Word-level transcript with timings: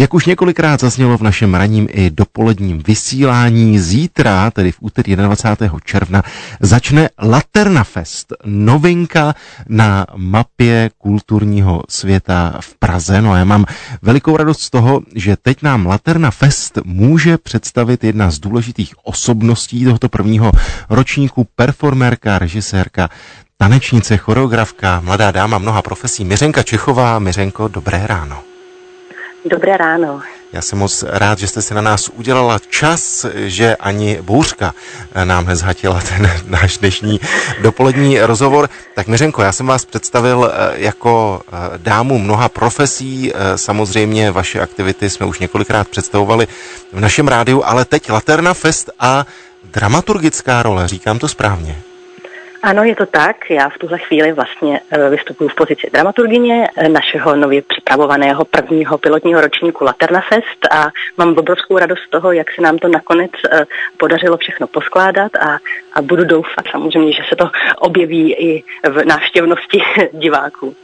Jak 0.00 0.14
už 0.14 0.26
několikrát 0.26 0.80
zaznělo 0.80 1.18
v 1.18 1.22
našem 1.22 1.54
ranním 1.54 1.88
i 1.90 2.10
dopoledním 2.10 2.82
vysílání, 2.86 3.78
zítra, 3.78 4.50
tedy 4.50 4.72
v 4.72 4.76
úterý 4.80 5.16
21. 5.16 5.78
června, 5.84 6.22
začne 6.60 7.08
Laterna 7.22 7.84
Fest, 7.84 8.32
novinka 8.44 9.34
na 9.68 10.06
mapě 10.16 10.90
kulturního 10.98 11.82
světa 11.88 12.58
v 12.60 12.74
Praze. 12.78 13.22
No 13.22 13.32
a 13.32 13.36
já 13.38 13.44
mám 13.44 13.64
velikou 14.02 14.36
radost 14.36 14.60
z 14.60 14.70
toho, 14.70 15.00
že 15.14 15.36
teď 15.36 15.62
nám 15.62 15.86
Laterna 15.86 16.30
Fest 16.30 16.78
může 16.84 17.38
představit 17.38 18.04
jedna 18.04 18.30
z 18.30 18.38
důležitých 18.38 18.94
osobností 19.02 19.84
tohoto 19.84 20.08
prvního 20.08 20.52
ročníku, 20.90 21.46
performerka, 21.56 22.38
režisérka, 22.38 23.08
tanečnice, 23.56 24.16
choreografka, 24.16 25.00
mladá 25.04 25.30
dáma 25.30 25.58
mnoha 25.58 25.82
profesí, 25.82 26.24
Miřenka 26.24 26.62
Čechová. 26.62 27.18
Miřenko, 27.18 27.68
dobré 27.68 28.06
ráno. 28.06 28.47
Dobré 29.44 29.76
ráno. 29.76 30.20
Já 30.52 30.62
jsem 30.62 30.78
moc 30.78 31.04
rád, 31.08 31.38
že 31.38 31.46
jste 31.46 31.62
si 31.62 31.74
na 31.74 31.80
nás 31.80 32.08
udělala 32.08 32.58
čas, 32.70 33.26
že 33.34 33.76
ani 33.76 34.18
bouřka 34.22 34.74
nám 35.24 35.46
nezhatila 35.46 36.00
ten 36.00 36.30
náš 36.46 36.78
dnešní 36.78 37.20
dopolední 37.62 38.20
rozhovor. 38.20 38.68
Tak 38.94 39.06
Miřenko, 39.06 39.42
já 39.42 39.52
jsem 39.52 39.66
vás 39.66 39.84
představil 39.84 40.52
eh, 40.52 40.72
jako 40.74 41.40
eh, 41.46 41.56
dámu 41.76 42.18
mnoha 42.18 42.48
profesí. 42.48 43.32
Eh, 43.34 43.58
samozřejmě 43.58 44.30
vaše 44.30 44.60
aktivity 44.60 45.10
jsme 45.10 45.26
už 45.26 45.38
několikrát 45.38 45.88
představovali 45.88 46.48
v 46.92 47.00
našem 47.00 47.28
rádiu, 47.28 47.62
ale 47.64 47.84
teď 47.84 48.10
Laterna 48.10 48.54
Fest 48.54 48.90
a 49.00 49.26
dramaturgická 49.64 50.62
role, 50.62 50.88
říkám 50.88 51.18
to 51.18 51.28
správně. 51.28 51.82
Ano, 52.62 52.84
je 52.84 52.96
to 52.96 53.06
tak. 53.06 53.50
Já 53.50 53.68
v 53.68 53.78
tuhle 53.78 53.98
chvíli 53.98 54.32
vlastně 54.32 54.80
eh, 54.90 55.10
vystupuji 55.10 55.48
v 55.48 55.54
pozici 55.54 55.90
dramaturgině 55.92 56.68
eh, 56.76 56.88
našeho 56.88 57.36
nově 57.36 57.62
připravovaného 57.62 58.44
prvního 58.44 58.98
pilotního 58.98 59.40
ročníku 59.40 59.84
Laterna 59.84 60.20
Fest 60.20 60.72
a 60.74 60.88
mám 61.16 61.34
obrovskou 61.38 61.78
radost 61.78 61.98
z 62.06 62.10
toho, 62.10 62.32
jak 62.32 62.46
se 62.54 62.62
nám 62.62 62.78
to 62.78 62.88
nakonec 62.88 63.30
eh, 63.52 63.64
podařilo 63.96 64.36
všechno 64.36 64.66
poskládat 64.66 65.36
a, 65.36 65.58
a 65.92 66.02
budu 66.02 66.24
doufat 66.24 66.64
samozřejmě, 66.70 67.12
že 67.12 67.22
se 67.28 67.36
to 67.36 67.50
objeví 67.78 68.34
i 68.34 68.64
v 68.88 69.04
návštěvnosti 69.04 69.80
diváků. 70.12 70.76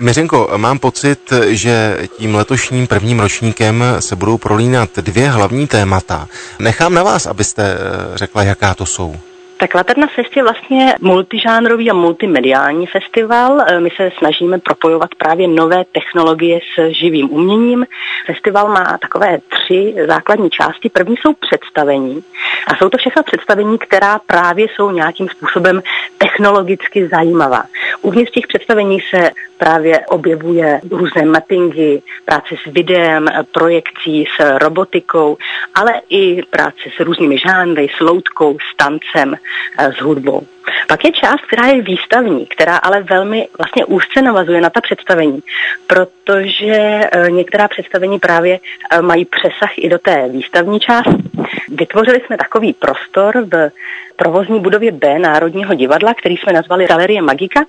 Miřenko, 0.00 0.50
mám 0.56 0.78
pocit, 0.78 1.32
že 1.46 1.98
tím 2.16 2.34
letošním 2.34 2.86
prvním 2.86 3.20
ročníkem 3.20 3.84
se 3.98 4.16
budou 4.16 4.38
prolínat 4.38 4.96
dvě 4.96 5.30
hlavní 5.30 5.66
témata. 5.66 6.28
Nechám 6.58 6.94
na 6.94 7.02
vás, 7.02 7.26
abyste 7.26 7.78
řekla, 8.14 8.42
jaká 8.42 8.74
to 8.74 8.86
jsou. 8.86 9.16
Tak 9.60 9.74
Laterna 9.74 10.06
Fest 10.06 10.36
je 10.36 10.42
vlastně 10.42 10.94
multižánrový 11.00 11.90
a 11.90 11.94
multimediální 11.94 12.86
festival. 12.86 13.60
E, 13.60 13.80
my 13.80 13.90
se 13.96 14.10
snažíme 14.18 14.58
propojovat 14.58 15.14
právě 15.14 15.48
nové 15.48 15.84
technologie 15.92 16.60
s 16.74 16.92
živým 16.92 17.32
uměním. 17.32 17.86
Festival 18.26 18.68
má 18.68 18.98
takové 19.02 19.38
tři 19.48 19.94
základní 20.08 20.50
části. 20.50 20.88
První 20.88 21.16
jsou 21.16 21.32
představení 21.34 22.24
a 22.66 22.76
jsou 22.76 22.88
to 22.88 22.98
všechno 22.98 23.22
představení, 23.22 23.78
která 23.78 24.18
právě 24.26 24.66
jsou 24.68 24.90
nějakým 24.90 25.28
způsobem 25.28 25.82
technologicky 26.18 27.08
zajímavá. 27.08 27.62
Uvnitř 28.02 28.30
těch 28.30 28.46
představení 28.46 28.98
se 29.00 29.30
právě 29.58 30.06
objevuje 30.06 30.80
různé 30.90 31.24
mappingy, 31.24 32.02
práce 32.24 32.54
s 32.62 32.72
videem, 32.72 33.26
projekcí, 33.52 34.24
s 34.36 34.58
robotikou, 34.58 35.36
ale 35.74 35.92
i 36.10 36.42
práce 36.42 36.90
s 36.96 37.00
různými 37.00 37.38
žánry, 37.38 37.88
s 37.96 38.00
loutkou, 38.00 38.58
s 38.72 38.76
tancem, 38.76 39.34
eh, 39.78 39.92
s 39.92 40.00
hudbou. 40.00 40.46
Pak 40.88 41.04
je 41.04 41.12
část, 41.12 41.40
která 41.46 41.66
je 41.66 41.82
výstavní, 41.82 42.46
která 42.46 42.76
ale 42.76 43.02
velmi 43.02 43.48
vlastně 43.58 43.84
úzce 43.84 44.22
navazuje 44.22 44.60
na 44.60 44.70
ta 44.70 44.80
představení, 44.80 45.42
protože 45.86 47.00
eh, 47.12 47.30
některá 47.30 47.68
představení 47.68 48.18
právě 48.18 48.58
eh, 48.90 49.02
mají 49.02 49.24
přesah 49.24 49.78
i 49.78 49.88
do 49.88 49.98
té 49.98 50.28
výstavní 50.28 50.80
části. 50.80 51.22
Vytvořili 51.68 52.20
jsme 52.26 52.36
takový 52.36 52.72
prostor 52.72 53.44
v 53.52 53.70
provozní 54.18 54.60
budově 54.60 54.92
B 54.92 55.18
Národního 55.18 55.74
divadla, 55.74 56.14
který 56.14 56.36
jsme 56.36 56.52
nazvali 56.52 56.86
Galerie 56.86 57.22
Magika, 57.22 57.64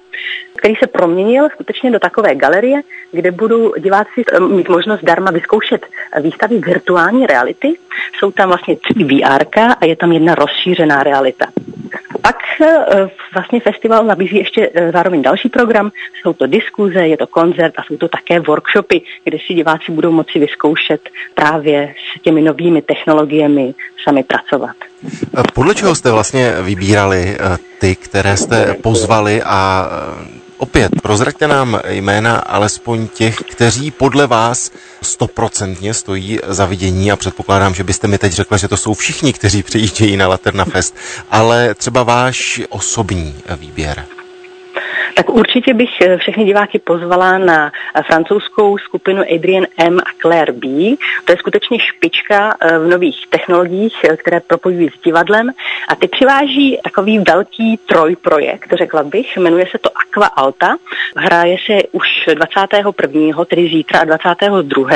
který 0.56 0.76
se 0.76 0.88
proměnil 0.88 1.50
skutečně 1.50 1.92
do 1.92 2.00
takové 2.00 2.36
galerie, 2.36 2.82
kde 3.12 3.32
budou 3.32 3.74
diváci 3.78 4.24
eh, 4.34 4.40
mít 4.40 4.70
možnost 4.70 5.04
darma 5.04 5.32
vyzkoušet 5.32 5.86
výstavy 6.22 6.58
virtuální 6.58 7.26
reality. 7.26 7.74
Jsou 8.20 8.32
tam 8.32 8.50
vlastně 8.50 8.76
tři 8.76 9.04
VR 9.04 9.44
a 9.80 9.86
je 9.86 9.96
tam 9.96 10.12
jedna 10.12 10.36
rozšířená 10.36 11.04
realita. 11.04 11.46
Pak 12.22 12.36
eh, 12.62 13.10
vlastně 13.34 13.60
festival 13.60 14.06
nabízí 14.06 14.36
ještě 14.36 14.70
eh, 14.74 14.92
zároveň 14.92 15.22
další 15.22 15.50
program. 15.50 15.92
Jsou 16.22 16.34
to 16.34 16.48
diskuze, 16.48 17.08
je 17.08 17.18
to 17.18 17.28
koncert 17.28 17.74
a 17.78 17.84
jsou 17.84 17.98
to 17.98 18.08
také 18.08 18.40
workshopy, 18.40 19.02
kde 19.24 19.38
si 19.48 19.54
diváci 19.54 19.92
budou 19.92 20.12
moci 20.12 20.40
vyzkoušet 20.40 21.10
právě 21.36 21.94
s 22.18 22.22
těmi 22.22 22.42
novými 22.42 22.82
technologiemi 22.82 23.74
sami 24.04 24.24
pracovat. 24.24 24.76
Podle 25.54 25.76
čeho 25.76 25.96
jste 25.96 26.12
vlastně 26.12 26.54
vybírali 26.62 27.38
eh, 27.40 27.58
ty, 27.80 27.96
které 27.96 28.38
jste 28.38 28.74
pozvali 28.74 29.42
a 29.44 29.90
Opět, 30.60 30.92
prozraďte 31.04 31.48
nám 31.48 31.80
jména 31.88 32.38
alespoň 32.38 33.08
těch, 33.08 33.36
kteří 33.36 33.92
podle 33.92 34.28
vás 34.28 34.72
stoprocentně 35.02 35.94
stojí 35.94 36.40
za 36.48 36.66
vidění 36.66 37.12
a 37.12 37.16
předpokládám, 37.16 37.74
že 37.74 37.84
byste 37.84 38.08
mi 38.08 38.18
teď 38.18 38.34
řekla, 38.34 38.58
že 38.58 38.68
to 38.68 38.78
jsou 38.78 38.94
všichni, 38.94 39.34
kteří 39.34 39.64
přijíždějí 39.64 40.18
na 40.18 40.28
Laterna 40.28 40.66
Fest, 40.66 40.96
ale 41.32 41.74
třeba 41.76 42.04
váš 42.04 42.62
osobní 42.70 43.36
výběr. 43.60 44.06
Tak 45.20 45.30
určitě 45.30 45.74
bych 45.74 46.02
eh, 46.02 46.18
všechny 46.18 46.46
diváky 46.46 46.80
pozvala 46.80 47.38
na 47.38 47.72
eh, 47.96 48.04
francouzskou 48.04 48.78
skupinu 48.78 49.24
Adrian 49.36 49.66
M 49.78 50.00
a 50.00 50.12
Claire 50.22 50.54
B. 50.54 50.68
To 51.26 51.32
je 51.32 51.38
skutečně 51.38 51.80
špička 51.80 52.56
eh, 52.60 52.80
v 52.80 52.88
nových 52.88 53.28
technologiích, 53.30 53.96
které 54.18 54.40
propojují 54.40 54.90
s 54.90 55.04
divadlem 55.04 55.52
a 55.88 55.96
ty 55.96 56.08
přiváží 56.08 56.80
takový 56.84 57.20
velký 57.20 57.78
trojprojekt, 57.78 58.74
řekla 58.74 59.04
bych, 59.04 59.38
jmenuje 59.38 59.66
se 59.72 59.78
to 59.78 59.90
Aqua 59.98 60.28
Alta. 60.28 60.78
Hraje 61.16 61.58
se 61.66 61.78
už 61.92 62.08
21. 62.34 63.46
tedy 63.46 63.70
zítra 63.70 64.00
a 64.00 64.04
22. 64.04 64.90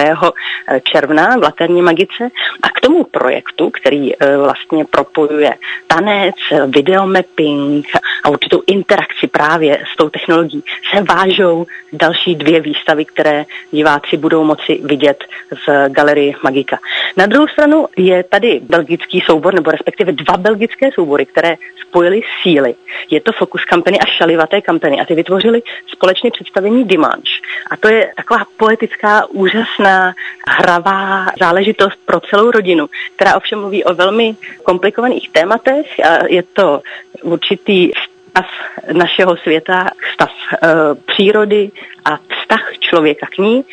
června 0.83 1.37
v 1.37 1.43
Laterní 1.43 1.81
Magice 1.81 2.29
a 2.61 2.69
k 2.69 2.81
tomu 2.81 3.03
projektu, 3.03 3.69
který 3.69 4.11
vlastně 4.37 4.85
propojuje 4.85 5.53
tanec, 5.87 6.35
videomapping 6.67 7.85
a 8.23 8.29
určitou 8.29 8.61
interakci 8.67 9.27
právě 9.27 9.83
s 9.93 9.97
tou 9.97 10.09
technologií 10.13 10.63
se 10.93 11.01
vážou 11.01 11.65
další 11.93 12.35
dvě 12.35 12.61
výstavy, 12.61 13.05
které 13.05 13.45
diváci 13.71 14.17
budou 14.17 14.43
moci 14.43 14.79
vidět 14.83 15.23
v 15.67 15.89
galerii 15.89 16.35
Magika. 16.43 16.79
Na 17.17 17.25
druhou 17.25 17.47
stranu 17.47 17.87
je 17.97 18.23
tady 18.23 18.61
belgický 18.63 19.21
soubor, 19.21 19.53
nebo 19.53 19.71
respektive 19.71 20.11
dva 20.11 20.37
belgické 20.37 20.91
soubory, 20.91 21.25
které 21.25 21.55
spojily 21.87 22.21
síly. 22.41 22.75
Je 23.09 23.21
to 23.21 23.31
Focus 23.31 23.61
Company 23.69 23.99
a 23.99 24.05
Šalivaté 24.05 24.61
Company 24.61 25.01
a 25.01 25.05
ty 25.05 25.15
vytvořili 25.15 25.61
společné 25.87 26.31
představení 26.31 26.83
Dimanche. 26.83 27.33
A 27.71 27.77
to 27.77 27.87
je 27.87 28.11
taková 28.15 28.45
poetická, 28.57 29.25
úžasná, 29.29 30.13
hravá 30.47 31.25
záležitost 31.39 31.99
pro 32.05 32.19
celou 32.19 32.51
rodinu, 32.51 32.89
která 33.15 33.37
ovšem 33.37 33.59
mluví 33.59 33.83
o 33.83 33.93
velmi 33.93 34.35
komplikovaných 34.63 35.29
tématech. 35.29 35.99
A 35.99 36.25
je 36.29 36.43
to 36.43 36.81
určitý 37.21 37.91
stav 38.33 38.45
našeho 38.93 39.37
světa, 39.37 39.89
stav 40.13 40.29
e, 40.53 40.67
přírody 41.05 41.71
a 42.05 42.17
vztah 42.17 42.71
člověka 42.79 43.27
k 43.35 43.37
ní 43.37 43.63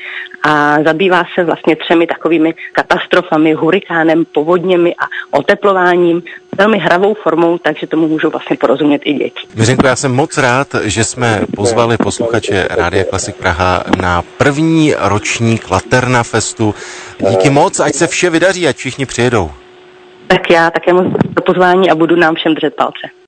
a 0.43 0.83
zabývá 0.83 1.25
se 1.35 1.45
vlastně 1.45 1.77
třemi 1.77 2.07
takovými 2.07 2.55
katastrofami, 2.73 3.53
hurikánem, 3.53 4.25
povodněmi 4.25 4.95
a 4.95 5.05
oteplováním 5.39 6.23
velmi 6.59 6.79
hravou 6.79 7.15
formou, 7.15 7.59
takže 7.59 7.87
tomu 7.87 8.09
můžou 8.09 8.31
vlastně 8.31 8.57
porozumět 8.57 9.03
i 9.05 9.13
děti. 9.13 9.47
Miřenko, 9.55 9.87
já 9.87 9.97
jsem 9.97 10.15
moc 10.15 10.39
rád, 10.39 10.69
že 10.83 11.05
jsme 11.05 11.41
pozvali 11.57 11.97
posluchače 11.97 12.69
Rádia 12.71 13.05
Klasik 13.05 13.37
Praha 13.37 13.85
na 14.01 14.23
první 14.39 14.95
ročník 14.99 15.71
Laterna 15.71 16.23
Festu. 16.23 16.75
Díky 17.31 17.51
moc, 17.51 17.81
ať 17.81 17.95
se 17.95 18.07
vše 18.07 18.31
vydaří, 18.31 18.69
ať 18.69 18.77
všichni 18.77 19.07
přijedou. 19.07 19.51
Tak 20.27 20.51
já 20.51 20.71
také 20.71 20.93
moc 20.93 21.07
pozvání 21.47 21.91
a 21.91 21.95
budu 21.95 22.17
nám 22.17 22.35
všem 22.35 22.55
držet 22.55 22.75
palce. 22.75 23.11